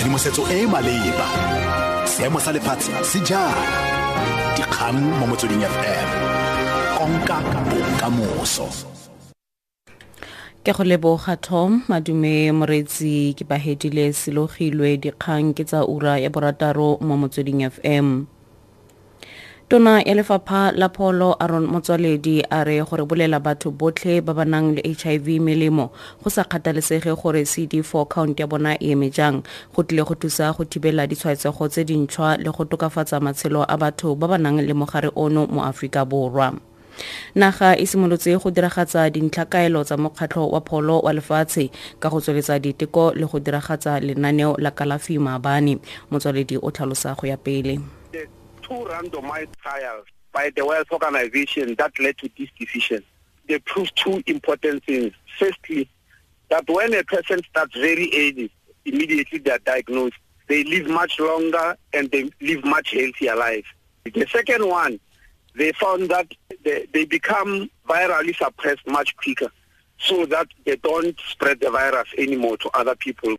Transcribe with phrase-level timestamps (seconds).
[0.00, 1.28] tshedimosetso e e maleba.
[2.08, 3.52] Seemo sa lefatshe se jang?
[4.56, 6.08] Dikgang mo motsweding fm
[6.96, 7.36] konka
[7.68, 8.68] bokamoso.
[10.64, 11.84] Ke go leboga tom.
[11.84, 18.24] Madume moretsi ke bahedile selogilwe dikgang ke tsa ura ya borataro mo motsweding fm
[19.70, 24.44] tona ya lefapha la pholo aron motswaledi a re gore bolela batho botlhe ba ba
[24.44, 29.46] nang le hiv melemo go sa kgathalesege gore cd4 count ya bona e eme jang.
[29.72, 34.18] Go tlile go thusa go thibela ditshwaetsego tse dintšhwa le go tokafatsa matshelo a batho
[34.18, 36.58] ba ba nang le mogare ono mo aforika borwa.
[37.38, 42.58] Naga e simolotse go diragatsa dintlhakaelo tsa mokgatlho wa pholo wa lefatshe ka go tsweletsa
[42.58, 45.78] diteko le go diragatsa lenaneo la kalafi maabane.
[46.10, 47.99] Motswaledi o tlhalosa go ya pele
[48.70, 53.02] two randomized trials by the World Organization that led to this decision.
[53.48, 55.12] They proved two important things.
[55.38, 55.90] Firstly,
[56.50, 58.50] that when a person starts very early,
[58.84, 63.66] immediately they are diagnosed, they live much longer and they live much healthier life.
[64.04, 65.00] The second one,
[65.56, 66.32] they found that
[66.64, 69.50] they, they become virally suppressed much quicker
[69.98, 73.36] so that they don't spread the virus anymore to other people.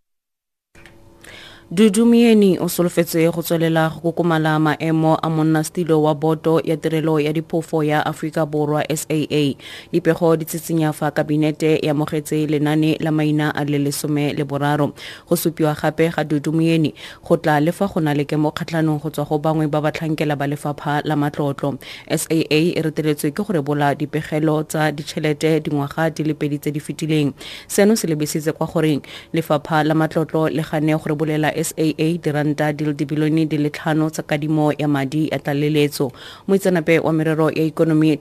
[1.73, 7.33] Dudumieni o solofetse go tswelela go kokomala maemo a monnastilo wa boto ya tirelo ya
[7.33, 9.55] diphofo ya aforika borwa saa
[9.91, 14.91] dipego di tshitshinya fa kabinete e amogetse lenane la maina a le lesome le boraro.
[15.29, 19.09] Go supiwa gape ga dudumieni go tla le fa go na le kemo kgatlhanong go
[19.09, 21.79] tswa go bangwe ba batlhankela ba lefapha la matlotlo.
[22.09, 26.81] Saa e reteletswe ke go rebola dipegelo tsa ditšhelete dingwaga di le pedi tse di
[26.81, 27.31] fetileng.
[27.67, 28.99] Seno se lebisitse kwa goreng
[29.31, 34.09] lefapha la matlotlo le gane go rebolela saa diranta di le dibilione di le tlhano
[34.09, 36.11] tsa kadimo ya madi a tlaleletso
[36.47, 38.17] wa merero ya ikonomi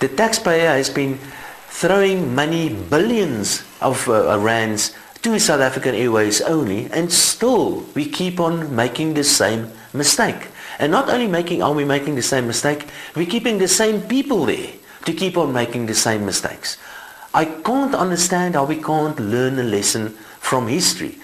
[0.00, 1.18] The taxpayer has been
[1.68, 8.40] throwing money, billions of uh, rands, to South African Airways only, and still we keep
[8.40, 10.48] on making the same mistake.
[10.78, 14.46] And not only making are we making the same mistake, we're keeping the same people
[14.46, 14.72] there
[15.04, 16.78] to keep on making the same mistakes.
[17.34, 21.18] I can't understand how we can't learn a lesson from history.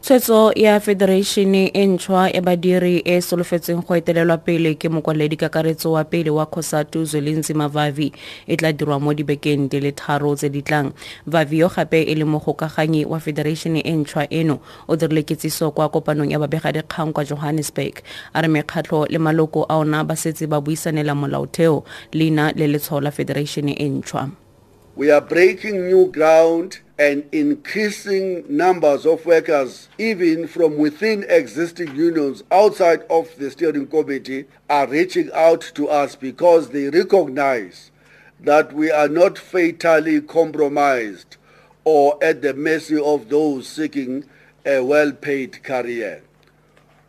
[0.00, 5.92] Tshwetso ya federation e ntšhwa ya badiri e solofetseng go etelelwa pele ke mokwaledi kakaretso
[5.92, 8.12] wa pele wa cosatu zwelinzima vavi
[8.46, 10.92] e tla dirwa mo dibekeng di le tharo tse di tlang.
[11.26, 15.88] Vavi yo gape e le mogokaganyi wa federation e ntšhwa eno o dirile kitsiso kwa
[15.88, 18.00] kopanong ya babegadikgang kwa johannesburg.
[18.32, 23.00] A re mekgatlho le maloko a ona ba setse ba buisanela molaotheo leina le letshwao
[23.00, 24.49] la federation e ntšhwa
[24.96, 32.42] We are breaking new ground and increasing numbers of workers, even from within existing unions
[32.50, 37.92] outside of the steering committee, are reaching out to us because they recognize
[38.40, 41.36] that we are not fatally compromised
[41.84, 44.24] or at the mercy of those seeking
[44.66, 46.22] a well-paid career.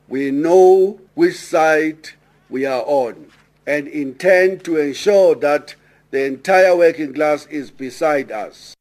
[0.08, 2.10] We know which side
[2.48, 3.26] we are on
[3.66, 5.76] and intend to ensure that
[6.12, 8.76] the entire working class is beside us.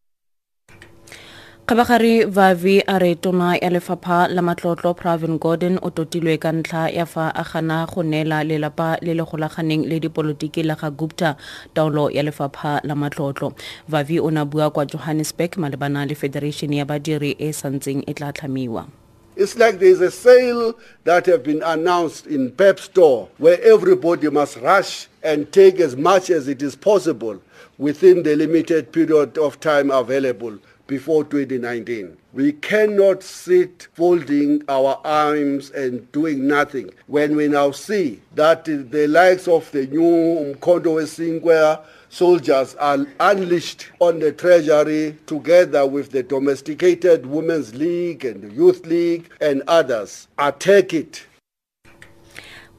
[1.71, 6.91] kgabagare vavi a re tona ya lefapha la matlotlo pravin gordon o totilwe ka ntlha
[6.91, 11.37] ya fa a gana go neela lelapa le le golaganeng le dipolotiki la ga gupta
[11.75, 13.55] taolo ya lefapha la matlotlo
[13.87, 18.33] vavi o na bua kwa johannesburg malebana le federation ya badiri e santseng e tla
[18.35, 18.91] tlhamiwa
[19.37, 24.57] It's like there's a sale that have been announced in Pep Store where everybody must
[24.57, 27.41] rush and take as much as it is possible
[27.79, 30.59] within the limited period of time available
[30.89, 32.17] before 2019.
[32.33, 39.07] We cannot sit folding our arms and doing nothing when we now see that the
[39.07, 41.81] likes of the new Mkhonto weSizwe
[42.11, 49.31] soldiers are unleashed on the treasury together with the domesticated women's league and youth league
[49.41, 50.29] and others.
[50.39, 51.25] Attack it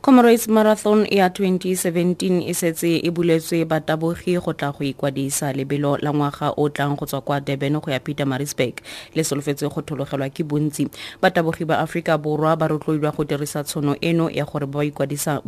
[0.02, 6.10] comrades marathon ya 2017 e setse e buletswe batabogi go tla go ikwadisa lebelo la
[6.10, 8.82] ngwaga o tlang go tswa kwa durban go ya pietermaritzburg
[9.14, 10.90] le solofetse go thologelwa ke bontsi.
[11.22, 14.82] Batabogi ba aforika borwa ba rotloilwa go dirisa tshono eno ya gore ba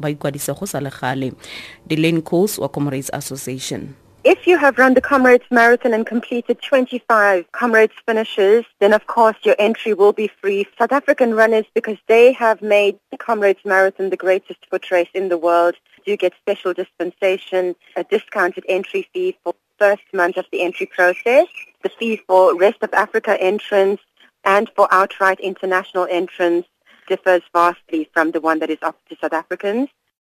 [0.09, 1.33] ikwadise go sa le gale.
[1.89, 7.51] Delane coles wa comrades association If you have run the Comrades Marathon and completed 25
[7.51, 10.65] Comrades finishes, then of course your entry will be free.
[10.79, 15.27] South African runners, because they have made the Comrades Marathon the greatest foot race in
[15.27, 15.75] the world,
[16.05, 21.47] do get special dispensation, a discounted entry fee for first month of the entry process,
[21.81, 23.99] the fee for rest of Africa entrance,
[24.45, 26.65] and for outright international entrance
[27.09, 29.89] differs vastly from the one that is offered to South Africans.